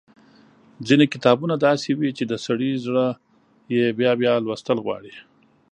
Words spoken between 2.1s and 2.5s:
چې د